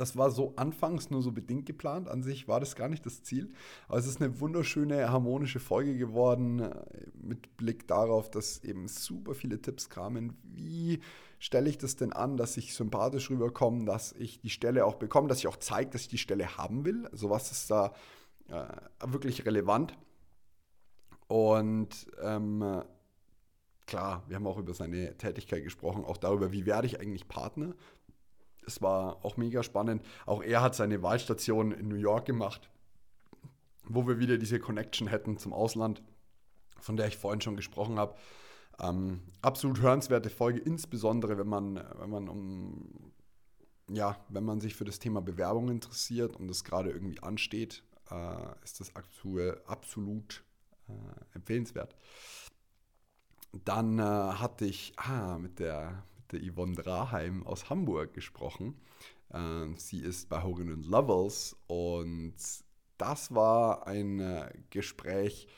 das 0.00 0.16
war 0.16 0.30
so 0.30 0.54
anfangs 0.56 1.10
nur 1.10 1.22
so 1.22 1.30
bedingt 1.30 1.66
geplant. 1.66 2.08
An 2.08 2.22
sich 2.22 2.48
war 2.48 2.58
das 2.58 2.74
gar 2.74 2.88
nicht 2.88 3.04
das 3.04 3.22
Ziel. 3.22 3.52
Aber 3.86 3.98
es 3.98 4.06
ist 4.06 4.20
eine 4.20 4.40
wunderschöne, 4.40 5.10
harmonische 5.10 5.60
Folge 5.60 5.96
geworden, 5.96 6.60
äh, 6.60 6.84
mit 7.20 7.56
Blick 7.58 7.86
darauf, 7.86 8.30
dass 8.30 8.64
eben 8.64 8.88
super 8.88 9.34
viele 9.34 9.60
Tipps 9.60 9.90
kamen. 9.90 10.38
Wie 10.42 11.00
stelle 11.38 11.68
ich 11.68 11.76
das 11.76 11.96
denn 11.96 12.14
an, 12.14 12.38
dass 12.38 12.56
ich 12.56 12.74
sympathisch 12.74 13.28
rüberkomme, 13.28 13.84
dass 13.84 14.12
ich 14.12 14.40
die 14.40 14.50
Stelle 14.50 14.86
auch 14.86 14.94
bekomme, 14.94 15.28
dass 15.28 15.38
ich 15.38 15.48
auch 15.48 15.58
zeige, 15.58 15.90
dass 15.90 16.02
ich 16.02 16.08
die 16.08 16.18
Stelle 16.18 16.56
haben 16.56 16.86
will? 16.86 17.06
Also 17.08 17.28
was 17.28 17.52
ist 17.52 17.70
da 17.70 17.92
äh, 18.48 19.12
wirklich 19.12 19.44
relevant? 19.44 19.98
Und 21.28 22.10
ähm, 22.22 22.82
klar, 23.86 24.24
wir 24.28 24.36
haben 24.36 24.46
auch 24.46 24.58
über 24.58 24.72
seine 24.72 25.16
Tätigkeit 25.18 25.62
gesprochen, 25.62 26.04
auch 26.04 26.16
darüber, 26.16 26.52
wie 26.52 26.64
werde 26.64 26.86
ich 26.86 27.00
eigentlich 27.00 27.28
Partner? 27.28 27.74
Es 28.70 28.82
war 28.82 29.24
auch 29.24 29.36
mega 29.36 29.62
spannend. 29.62 30.04
Auch 30.26 30.42
er 30.42 30.62
hat 30.62 30.74
seine 30.74 31.02
Wahlstation 31.02 31.72
in 31.72 31.88
New 31.88 31.96
York 31.96 32.26
gemacht, 32.26 32.70
wo 33.84 34.06
wir 34.06 34.18
wieder 34.18 34.38
diese 34.38 34.60
Connection 34.60 35.08
hätten 35.08 35.38
zum 35.38 35.52
Ausland, 35.52 36.02
von 36.78 36.96
der 36.96 37.08
ich 37.08 37.16
vorhin 37.16 37.40
schon 37.40 37.56
gesprochen 37.56 37.98
habe. 37.98 38.14
Ähm, 38.80 39.22
absolut 39.42 39.80
hörenswerte 39.80 40.30
Folge, 40.30 40.60
insbesondere 40.60 41.36
wenn 41.36 41.48
man, 41.48 41.84
wenn 41.98 42.10
man 42.10 42.28
um 42.28 43.12
ja, 43.92 44.16
wenn 44.28 44.44
man 44.44 44.60
sich 44.60 44.76
für 44.76 44.84
das 44.84 45.00
Thema 45.00 45.20
Bewerbung 45.20 45.68
interessiert 45.68 46.36
und 46.36 46.48
es 46.48 46.62
gerade 46.62 46.90
irgendwie 46.90 47.20
ansteht, 47.22 47.82
äh, 48.10 48.64
ist 48.64 48.80
das 48.80 48.94
aktuell 48.94 49.60
absolut 49.66 50.44
äh, 50.88 50.92
empfehlenswert. 51.34 51.96
Dann 53.64 53.98
äh, 53.98 54.02
hatte 54.02 54.64
ich 54.64 54.92
ah, 54.96 55.38
mit, 55.38 55.58
der, 55.58 56.04
der 56.32 56.40
Yvonne 56.40 56.74
Draheim 56.74 57.46
aus 57.46 57.70
Hamburg 57.70 58.14
gesprochen. 58.14 58.80
Ähm, 59.32 59.76
sie 59.76 60.00
ist 60.00 60.28
bei 60.28 60.42
Hogan 60.42 60.82
Levels 60.82 61.56
und 61.66 62.34
das 62.98 63.34
war 63.34 63.86
ein 63.86 64.20
äh, 64.20 64.52
Gespräch, 64.70 65.48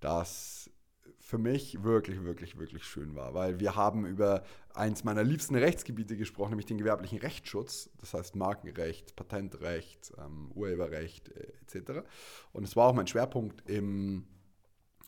das 0.00 0.70
für 1.18 1.38
mich 1.38 1.82
wirklich, 1.82 2.22
wirklich, 2.24 2.58
wirklich 2.58 2.84
schön 2.84 3.14
war, 3.14 3.32
weil 3.32 3.58
wir 3.58 3.74
haben 3.74 4.04
über 4.06 4.42
eins 4.74 5.04
meiner 5.04 5.24
liebsten 5.24 5.54
Rechtsgebiete 5.54 6.16
gesprochen, 6.16 6.50
nämlich 6.50 6.66
den 6.66 6.78
gewerblichen 6.78 7.18
Rechtsschutz, 7.18 7.90
das 7.98 8.14
heißt 8.14 8.36
Markenrecht, 8.36 9.16
Patentrecht, 9.16 10.12
ähm, 10.18 10.50
Urheberrecht 10.54 11.30
äh, 11.30 11.52
etc. 11.62 12.06
Und 12.52 12.64
es 12.64 12.76
war 12.76 12.88
auch 12.88 12.94
mein 12.94 13.06
Schwerpunkt 13.06 13.68
im, 13.68 14.26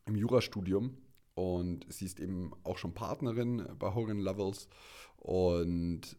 im 0.06 0.16
Jurastudium 0.16 0.96
und 1.34 1.86
sie 1.88 2.06
ist 2.06 2.20
eben 2.20 2.52
auch 2.62 2.78
schon 2.78 2.94
Partnerin 2.94 3.66
bei 3.78 3.94
Hogan 3.94 4.18
Levels 4.18 4.68
und 5.16 6.16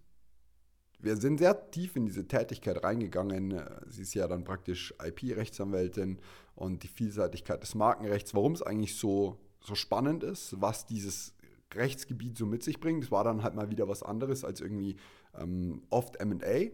wir 0.99 1.17
sind 1.17 1.37
sehr 1.37 1.69
tief 1.71 1.95
in 1.95 2.05
diese 2.05 2.27
Tätigkeit 2.27 2.83
reingegangen. 2.83 3.61
Sie 3.87 4.01
ist 4.01 4.13
ja 4.13 4.27
dann 4.27 4.43
praktisch 4.43 4.93
IP-Rechtsanwältin 5.03 6.19
und 6.55 6.83
die 6.83 6.87
Vielseitigkeit 6.87 7.61
des 7.61 7.75
Markenrechts, 7.75 8.33
warum 8.33 8.53
es 8.53 8.61
eigentlich 8.61 8.97
so, 8.97 9.37
so 9.59 9.75
spannend 9.75 10.23
ist, 10.23 10.59
was 10.59 10.85
dieses 10.85 11.35
Rechtsgebiet 11.73 12.37
so 12.37 12.45
mit 12.45 12.63
sich 12.63 12.79
bringt. 12.79 13.03
Das 13.03 13.11
war 13.11 13.23
dann 13.23 13.43
halt 13.43 13.55
mal 13.55 13.69
wieder 13.69 13.87
was 13.87 14.03
anderes 14.03 14.43
als 14.43 14.61
irgendwie 14.61 14.95
ähm, 15.37 15.83
oft 15.89 16.23
MA 16.23 16.71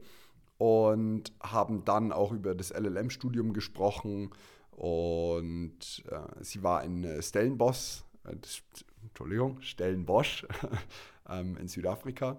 und 0.58 1.34
haben 1.42 1.84
dann 1.86 2.12
auch 2.12 2.32
über 2.32 2.54
das 2.54 2.72
LLM-Studium 2.72 3.54
gesprochen 3.54 4.30
und 4.72 6.04
äh, 6.10 6.44
sie 6.44 6.64
war 6.64 6.84
Stellenboss, 7.22 8.06
äh, 8.06 8.11
das, 8.24 8.62
Entschuldigung, 9.04 9.62
Stellenbosch 9.62 10.46
ähm, 11.30 11.58
in 11.58 11.68
Südafrika 11.68 12.38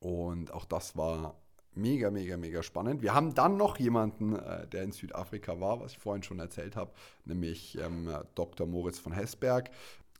und 0.00 0.52
auch 0.52 0.64
das 0.64 0.96
war 0.96 1.36
mega, 1.74 2.10
mega, 2.10 2.36
mega 2.36 2.62
spannend. 2.62 3.02
Wir 3.02 3.14
haben 3.14 3.34
dann 3.34 3.56
noch 3.56 3.78
jemanden, 3.78 4.36
äh, 4.36 4.66
der 4.66 4.82
in 4.82 4.92
Südafrika 4.92 5.60
war, 5.60 5.80
was 5.80 5.92
ich 5.92 5.98
vorhin 5.98 6.22
schon 6.22 6.38
erzählt 6.38 6.76
habe, 6.76 6.92
nämlich 7.24 7.78
ähm, 7.78 8.10
Dr. 8.34 8.66
Moritz 8.66 8.98
von 8.98 9.12
Hessberg. 9.12 9.70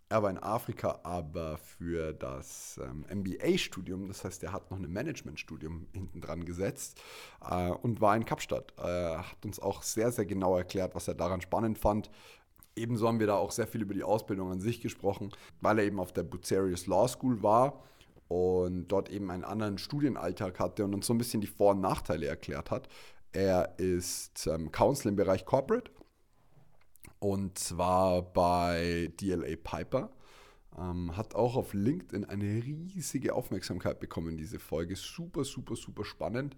Er 0.09 0.23
war 0.23 0.31
in 0.31 0.39
Afrika, 0.39 1.01
aber 1.03 1.59
für 1.59 2.13
das 2.13 2.79
ähm, 2.81 3.05
MBA-Studium, 3.13 4.07
das 4.07 4.23
heißt, 4.23 4.45
er 4.45 4.53
hat 4.53 4.71
noch 4.71 4.79
ein 4.79 4.93
Management-Studium 4.93 5.89
hinten 5.93 6.21
dran 6.21 6.45
gesetzt 6.45 7.01
äh, 7.51 7.71
und 7.71 8.01
war 8.01 8.15
in 8.15 8.25
Kapstadt. 8.25 8.73
Er 8.77 9.29
hat 9.29 9.45
uns 9.45 9.59
auch 9.59 9.83
sehr, 9.83 10.13
sehr 10.13 10.27
genau 10.27 10.57
erklärt, 10.57 10.95
was 10.95 11.09
er 11.09 11.15
daran 11.15 11.41
spannend 11.41 11.79
fand. 11.79 12.09
Ebenso 12.77 13.09
haben 13.09 13.21
wir 13.21 13.27
da 13.27 13.37
auch 13.37 13.51
sehr 13.51 13.67
viel 13.67 13.83
über 13.83 13.95
die 13.95 14.05
Ausbildung 14.05 14.51
an 14.53 14.61
sich 14.61 14.81
gesprochen, 14.81 15.33
weil 15.61 15.79
er 15.79 15.87
eben 15.87 15.99
auf 15.99 16.13
der 16.13 16.23
Bucerius 16.23 16.87
Law 16.87 17.09
School 17.09 17.43
war 17.43 17.83
und 18.29 18.89
dort 18.89 19.09
eben 19.09 19.31
einen 19.31 19.45
anderen 19.45 19.79
Studienalltag 19.79 20.61
hatte 20.61 20.85
und 20.85 20.95
uns 20.95 21.07
so 21.07 21.15
ein 21.15 21.19
bisschen 21.19 21.41
die 21.41 21.47
Vor- 21.47 21.73
und 21.73 21.81
Nachteile 21.81 22.27
erklärt 22.27 22.71
hat. 22.71 22.89
Er 23.33 23.79
ist 23.79 24.47
ähm, 24.47 24.71
Counsel 24.73 25.09
im 25.09 25.17
Bereich 25.17 25.45
Corporate 25.45 25.91
und 27.19 27.59
zwar 27.59 28.23
bei 28.23 29.13
DLA 29.21 29.57
Piper. 29.57 30.11
Ähm, 30.79 31.17
hat 31.17 31.35
auch 31.35 31.57
auf 31.57 31.73
LinkedIn 31.73 32.27
eine 32.27 32.45
riesige 32.45 33.35
Aufmerksamkeit 33.35 33.99
bekommen, 33.99 34.37
diese 34.37 34.59
Folge. 34.59 34.95
Super, 34.97 35.45
super, 35.45 35.75
super 35.75 36.05
spannend. 36.05 36.57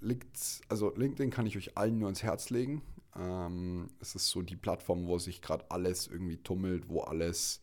Liegt, 0.00 0.60
also 0.68 0.94
LinkedIn 0.94 1.30
kann 1.30 1.46
ich 1.46 1.56
euch 1.56 1.76
allen 1.76 1.98
nur 1.98 2.08
ans 2.08 2.22
Herz 2.22 2.50
legen. 2.50 2.82
Ähm, 3.16 3.88
es 4.00 4.14
ist 4.14 4.28
so 4.28 4.42
die 4.42 4.56
Plattform, 4.56 5.06
wo 5.06 5.18
sich 5.18 5.42
gerade 5.42 5.70
alles 5.70 6.06
irgendwie 6.06 6.38
tummelt, 6.38 6.88
wo 6.88 7.00
alles 7.00 7.60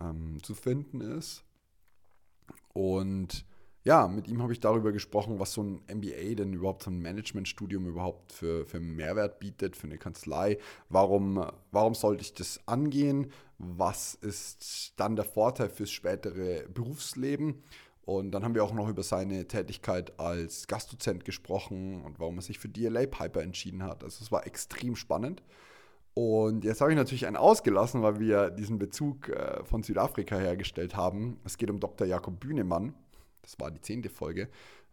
ähm, 0.00 0.42
zu 0.42 0.54
finden 0.54 1.00
ist. 1.00 1.44
Und 2.72 3.46
ja, 3.84 4.08
mit 4.08 4.28
ihm 4.28 4.42
habe 4.42 4.54
ich 4.54 4.60
darüber 4.60 4.92
gesprochen, 4.92 5.38
was 5.38 5.52
so 5.52 5.62
ein 5.62 5.82
MBA 5.94 6.34
denn 6.36 6.54
überhaupt, 6.54 6.84
so 6.84 6.90
ein 6.90 7.02
Managementstudium 7.02 7.86
überhaupt 7.86 8.32
für, 8.32 8.64
für 8.64 8.80
Mehrwert 8.80 9.38
bietet, 9.40 9.76
für 9.76 9.86
eine 9.86 9.98
Kanzlei. 9.98 10.58
Warum, 10.88 11.46
warum 11.70 11.94
sollte 11.94 12.22
ich 12.22 12.32
das 12.32 12.60
angehen? 12.66 13.30
Was 13.58 14.14
ist 14.14 14.94
dann 14.96 15.16
der 15.16 15.26
Vorteil 15.26 15.68
fürs 15.68 15.90
spätere 15.90 16.66
Berufsleben? 16.68 17.62
Und 18.04 18.32
dann 18.32 18.44
haben 18.44 18.54
wir 18.54 18.62
auch 18.62 18.74
noch 18.74 18.88
über 18.88 19.02
seine 19.02 19.46
Tätigkeit 19.48 20.18
als 20.20 20.66
Gastdozent 20.66 21.24
gesprochen 21.24 22.02
und 22.02 22.20
warum 22.20 22.36
er 22.36 22.42
sich 22.42 22.58
für 22.58 22.68
DLA 22.68 23.06
Piper 23.06 23.42
entschieden 23.42 23.82
hat. 23.82 24.04
Also 24.04 24.22
es 24.22 24.30
war 24.30 24.46
extrem 24.46 24.94
spannend. 24.94 25.42
Und 26.12 26.64
jetzt 26.64 26.80
habe 26.80 26.92
ich 26.92 26.96
natürlich 26.96 27.26
einen 27.26 27.36
ausgelassen, 27.36 28.02
weil 28.02 28.20
wir 28.20 28.50
diesen 28.50 28.78
Bezug 28.78 29.30
äh, 29.30 29.64
von 29.64 29.82
Südafrika 29.82 30.36
hergestellt 30.36 30.94
haben. 30.94 31.40
Es 31.44 31.56
geht 31.56 31.70
um 31.70 31.80
Dr. 31.80 32.06
Jakob 32.06 32.38
Bühnemann. 32.38 32.94
Das 33.42 33.58
war 33.58 33.70
die 33.70 33.80
zehnte 33.80 34.10
Folge. 34.10 34.48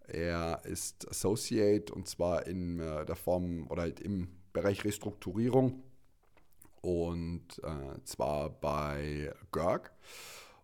Er 0.07 0.61
ist 0.63 1.07
Associate 1.09 1.93
und 1.93 2.07
zwar 2.07 2.47
in 2.47 2.79
äh, 2.79 3.05
der 3.05 3.15
Form 3.15 3.67
oder 3.69 3.83
halt 3.83 3.99
im 3.99 4.29
Bereich 4.51 4.83
Restrukturierung 4.83 5.83
und 6.81 7.59
äh, 7.63 8.03
zwar 8.03 8.49
bei 8.49 9.31
GERG. 9.51 9.91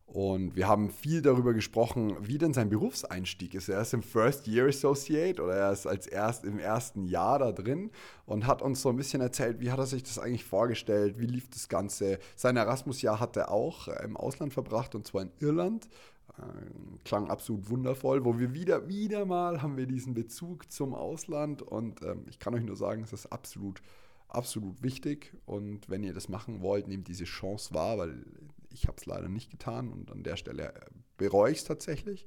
Und 0.08 0.56
wir 0.56 0.70
haben 0.70 0.90
viel 0.90 1.22
darüber 1.22 1.54
gesprochen, 1.54 2.16
wie 2.22 2.38
denn 2.38 2.54
sein 2.54 2.70
Berufseinstieg 2.70 3.54
ist. 3.54 3.68
Er 3.68 3.82
ist 3.82 3.94
im 3.94 4.02
First 4.02 4.48
Year 4.48 4.68
Associate 4.68 5.42
oder 5.42 5.54
er 5.54 5.72
ist 5.74 5.86
als 5.86 6.08
erst 6.08 6.46
im 6.46 6.60
ersten 6.60 7.04
Jahr 7.04 7.40
da 7.40 7.52
drin 7.52 7.92
und 8.26 8.48
hat 8.48 8.62
uns 8.62 8.82
so 8.82 8.90
ein 8.90 8.96
bisschen 8.96 9.20
erzählt, 9.22 9.60
wie 9.60 9.70
hat 9.70 9.80
er 9.80 9.86
sich 9.86 10.04
das 10.04 10.18
eigentlich 10.18 10.46
vorgestellt, 10.46 11.20
wie 11.20 11.26
lief 11.26 11.50
das 11.50 11.68
Ganze. 11.68 12.20
Sein 12.38 12.56
Erasmus-Jahr 12.56 13.20
hat 13.20 13.36
er 13.36 13.52
auch 13.52 13.90
im 13.90 14.16
Ausland 14.16 14.54
verbracht 14.54 14.96
und 14.96 15.06
zwar 15.06 15.24
in 15.24 15.32
Irland. 15.40 15.90
Äh, 16.38 17.04
klang 17.04 17.30
absolut 17.30 17.70
wundervoll, 17.70 18.24
wo 18.24 18.40
wir 18.40 18.54
wieder, 18.54 18.88
wieder 18.88 19.26
mal 19.26 19.62
haben 19.62 19.76
wir 19.76 19.88
diesen 19.88 20.14
Bezug 20.14 20.72
zum 20.72 20.96
Ausland 20.96 21.62
und 21.62 22.02
ähm, 22.02 22.24
ich 22.30 22.40
kann 22.40 22.54
euch 22.56 22.64
nur 22.64 22.78
sagen, 22.78 23.04
es 23.04 23.12
ist 23.12 23.26
absolut 23.28 23.82
absolut 24.30 24.84
wichtig 24.84 25.34
und 25.46 25.90
wenn 25.90 26.04
ihr 26.04 26.14
das 26.14 26.30
machen 26.30 26.62
wollt, 26.62 26.88
nehmt 26.88 27.08
diese 27.08 27.24
Chance 27.24 27.74
wahr, 27.74 27.98
weil 27.98 28.26
ich 28.78 28.88
habe 28.88 28.98
es 28.98 29.06
leider 29.06 29.30
nicht 29.30 29.50
getan 29.50 29.92
und 29.92 30.12
an 30.12 30.24
der 30.24 30.38
Stelle 30.38 30.74
äh, 30.74 30.80
bereue 31.18 31.52
ich 31.52 31.60
es 31.60 31.64
tatsächlich. 31.64 32.26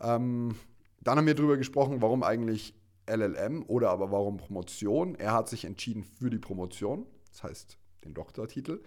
Ähm, 0.00 0.54
dann 1.00 1.18
haben 1.18 1.26
wir 1.26 1.34
darüber 1.34 1.56
gesprochen, 1.56 2.00
warum 2.02 2.22
eigentlich 2.22 2.74
LLM 3.08 3.64
oder 3.66 3.90
aber 3.90 4.10
warum 4.10 4.36
Promotion. 4.36 5.14
Er 5.14 5.32
hat 5.32 5.48
sich 5.48 5.64
entschieden 5.64 6.04
für 6.04 6.30
die 6.30 6.38
Promotion, 6.38 7.06
das 7.30 7.42
heißt 7.42 7.78
den 8.04 8.14
Doktortitel. 8.14 8.82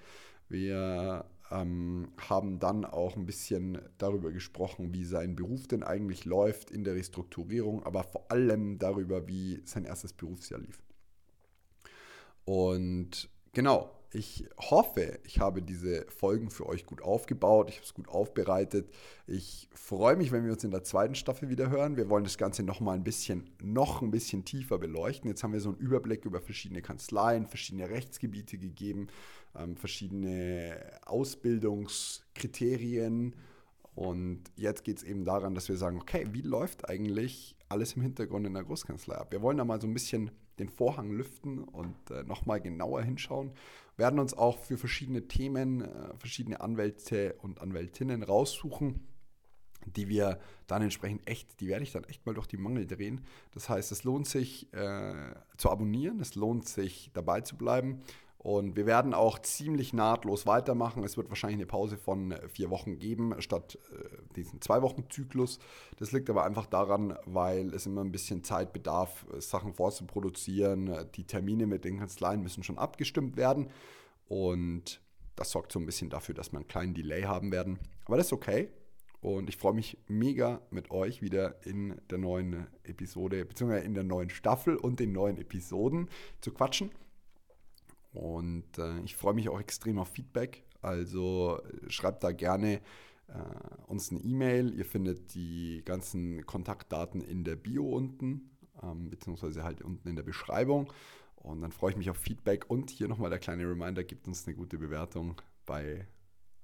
Wir 0.47 1.25
ähm, 1.51 2.11
haben 2.17 2.59
dann 2.59 2.85
auch 2.85 3.15
ein 3.15 3.25
bisschen 3.25 3.79
darüber 3.97 4.31
gesprochen, 4.31 4.93
wie 4.93 5.03
sein 5.03 5.35
Beruf 5.35 5.67
denn 5.67 5.83
eigentlich 5.83 6.25
läuft 6.25 6.71
in 6.71 6.83
der 6.83 6.95
Restrukturierung, 6.95 7.83
aber 7.83 8.03
vor 8.03 8.31
allem 8.31 8.79
darüber, 8.79 9.27
wie 9.27 9.61
sein 9.65 9.85
erstes 9.85 10.13
Berufsjahr 10.13 10.59
lief. 10.59 10.81
Und 12.45 13.29
genau, 13.53 13.91
ich 14.13 14.45
hoffe, 14.57 15.19
ich 15.23 15.39
habe 15.39 15.61
diese 15.61 16.05
Folgen 16.09 16.49
für 16.49 16.67
euch 16.67 16.85
gut 16.85 17.01
aufgebaut, 17.01 17.69
ich 17.69 17.77
habe 17.77 17.85
es 17.85 17.93
gut 17.93 18.09
aufbereitet. 18.09 18.91
Ich 19.25 19.69
freue 19.73 20.17
mich, 20.17 20.33
wenn 20.33 20.43
wir 20.43 20.51
uns 20.51 20.65
in 20.65 20.71
der 20.71 20.83
zweiten 20.83 21.15
Staffel 21.15 21.47
wieder 21.49 21.69
hören. 21.69 21.95
Wir 21.95 22.09
wollen 22.09 22.25
das 22.25 22.37
Ganze 22.37 22.63
noch 22.63 22.81
mal 22.81 22.91
ein 22.93 23.05
bisschen, 23.05 23.49
noch 23.63 24.01
ein 24.01 24.11
bisschen 24.11 24.43
tiefer 24.43 24.79
beleuchten. 24.79 25.29
Jetzt 25.29 25.43
haben 25.43 25.53
wir 25.53 25.61
so 25.61 25.69
einen 25.69 25.77
Überblick 25.77 26.25
über 26.25 26.41
verschiedene 26.41 26.81
Kanzleien, 26.81 27.47
verschiedene 27.47 27.89
Rechtsgebiete 27.89 28.57
gegeben, 28.57 29.07
ähm, 29.55 29.77
verschiedene 29.77 30.75
Ausbildungskriterien. 31.05 33.33
Und 33.95 34.41
jetzt 34.57 34.83
geht 34.83 34.97
es 34.97 35.03
eben 35.03 35.23
daran, 35.23 35.55
dass 35.55 35.69
wir 35.69 35.77
sagen, 35.77 36.01
okay, 36.01 36.27
wie 36.31 36.41
läuft 36.41 36.89
eigentlich 36.89 37.55
alles 37.69 37.93
im 37.93 38.01
Hintergrund 38.01 38.45
in 38.45 38.53
der 38.53 38.63
Großkanzlei 38.63 39.15
ab? 39.15 39.31
Wir 39.31 39.41
wollen 39.41 39.57
da 39.57 39.63
mal 39.63 39.79
so 39.79 39.87
ein 39.87 39.93
bisschen 39.93 40.31
den 40.61 40.69
Vorhang 40.69 41.11
lüften 41.11 41.63
und 41.63 42.11
äh, 42.11 42.23
nochmal 42.23 42.61
genauer 42.61 43.01
hinschauen. 43.03 43.51
Werden 43.97 44.19
uns 44.19 44.33
auch 44.33 44.57
für 44.57 44.77
verschiedene 44.77 45.27
Themen, 45.27 45.81
äh, 45.81 46.17
verschiedene 46.17 46.61
Anwälte 46.61 47.35
und 47.41 47.61
Anwältinnen 47.61 48.23
raussuchen, 48.23 49.07
die 49.85 50.07
wir 50.07 50.39
dann 50.67 50.81
entsprechend 50.81 51.27
echt, 51.27 51.59
die 51.59 51.67
werde 51.67 51.83
ich 51.83 51.91
dann 51.91 52.03
echt 52.05 52.25
mal 52.25 52.33
durch 52.33 52.47
die 52.47 52.57
Mangel 52.57 52.87
drehen. 52.87 53.21
Das 53.53 53.67
heißt, 53.67 53.91
es 53.91 54.03
lohnt 54.03 54.27
sich 54.27 54.71
äh, 54.73 55.33
zu 55.57 55.69
abonnieren, 55.69 56.19
es 56.19 56.35
lohnt 56.35 56.67
sich 56.67 57.11
dabei 57.13 57.41
zu 57.41 57.57
bleiben. 57.57 58.03
Und 58.43 58.75
wir 58.75 58.87
werden 58.87 59.13
auch 59.13 59.37
ziemlich 59.37 59.93
nahtlos 59.93 60.47
weitermachen. 60.47 61.03
Es 61.03 61.15
wird 61.15 61.29
wahrscheinlich 61.29 61.59
eine 61.59 61.67
Pause 61.67 61.95
von 61.95 62.33
vier 62.47 62.71
Wochen 62.71 62.97
geben, 62.97 63.39
statt 63.39 63.77
äh, 63.93 64.33
diesen 64.35 64.61
zwei 64.61 64.81
Wochen 64.81 65.03
Zyklus. 65.11 65.59
Das 65.99 66.11
liegt 66.11 66.27
aber 66.27 66.43
einfach 66.43 66.65
daran, 66.65 67.15
weil 67.25 67.71
es 67.71 67.85
immer 67.85 68.01
ein 68.01 68.11
bisschen 68.11 68.43
Zeit 68.43 68.73
bedarf, 68.73 69.27
Sachen 69.37 69.75
vorzuproduzieren. 69.75 71.07
Die 71.13 71.25
Termine 71.25 71.67
mit 71.67 71.85
den 71.85 71.99
Kanzleien 71.99 72.41
müssen 72.41 72.63
schon 72.63 72.79
abgestimmt 72.79 73.37
werden. 73.37 73.69
Und 74.27 75.01
das 75.35 75.51
sorgt 75.51 75.71
so 75.71 75.77
ein 75.77 75.85
bisschen 75.85 76.09
dafür, 76.09 76.33
dass 76.33 76.51
wir 76.51 76.57
einen 76.57 76.67
kleinen 76.67 76.95
Delay 76.95 77.21
haben 77.21 77.51
werden. 77.51 77.77
Aber 78.05 78.17
das 78.17 78.27
ist 78.27 78.33
okay. 78.33 78.69
Und 79.19 79.49
ich 79.49 79.57
freue 79.57 79.73
mich 79.73 79.99
mega 80.07 80.61
mit 80.71 80.89
euch 80.89 81.21
wieder 81.21 81.63
in 81.63 82.01
der 82.09 82.17
neuen 82.17 82.65
Episode, 82.85 83.45
beziehungsweise 83.45 83.85
in 83.85 83.93
der 83.93 84.03
neuen 84.03 84.31
Staffel 84.31 84.77
und 84.77 84.99
den 84.99 85.11
neuen 85.11 85.37
Episoden 85.37 86.09
zu 86.41 86.51
quatschen. 86.51 86.89
Und 88.13 88.77
äh, 88.77 88.99
ich 89.01 89.15
freue 89.15 89.33
mich 89.33 89.49
auch 89.49 89.59
extrem 89.59 89.99
auf 89.99 90.09
Feedback. 90.09 90.63
Also 90.81 91.61
schreibt 91.87 92.23
da 92.23 92.31
gerne 92.31 92.81
äh, 93.27 93.81
uns 93.87 94.11
eine 94.11 94.19
E-Mail. 94.19 94.73
Ihr 94.73 94.85
findet 94.85 95.33
die 95.33 95.81
ganzen 95.85 96.45
Kontaktdaten 96.45 97.21
in 97.21 97.43
der 97.43 97.55
Bio 97.55 97.85
unten, 97.89 98.51
ähm, 98.81 99.09
beziehungsweise 99.09 99.63
halt 99.63 99.81
unten 99.81 100.07
in 100.07 100.15
der 100.15 100.23
Beschreibung. 100.23 100.91
Und 101.35 101.61
dann 101.61 101.71
freue 101.71 101.91
ich 101.91 101.97
mich 101.97 102.09
auf 102.09 102.17
Feedback. 102.17 102.69
Und 102.69 102.89
hier 102.89 103.07
nochmal 103.07 103.29
der 103.29 103.39
kleine 103.39 103.63
Reminder: 103.63 104.03
gibt 104.03 104.27
uns 104.27 104.45
eine 104.45 104.55
gute 104.55 104.77
Bewertung 104.77 105.41
bei 105.65 106.07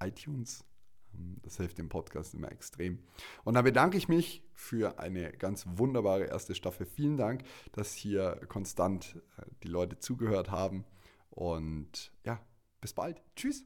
iTunes. 0.04 0.66
Ähm, 1.16 1.38
das 1.44 1.58
hilft 1.58 1.77
dem 1.77 1.89
Podcast 1.89 2.34
immer 2.34 2.51
extrem. 2.51 3.00
Und 3.44 3.54
dann 3.54 3.63
bedanke 3.63 3.98
ich 3.98 4.08
mich 4.08 4.44
für 4.54 5.00
eine 5.00 5.32
ganz 5.32 5.66
wunderbare 5.68 6.25
erste 6.25 6.56
Staffel. 6.56 6.86
Vielen 6.86 7.18
Dank, 7.18 7.44
dass 7.72 7.94
hier 7.94 8.42
konstant 8.48 9.22
äh, 9.38 9.44
die 9.63 9.70
Leute 9.70 10.00
zugehört 10.00 10.51
haben. 10.51 10.86
Und 11.38 12.12
ja, 12.25 12.44
bis 12.82 12.94
bald. 12.94 13.22
Tschüss. 13.36 13.63